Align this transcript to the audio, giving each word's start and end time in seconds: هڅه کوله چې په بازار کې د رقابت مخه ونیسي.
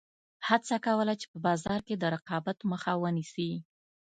هڅه 0.47 0.75
کوله 0.85 1.13
چې 1.21 1.25
په 1.31 1.37
بازار 1.47 1.79
کې 1.87 1.95
د 1.97 2.03
رقابت 2.15 2.57
مخه 2.71 2.91
ونیسي. 3.03 3.51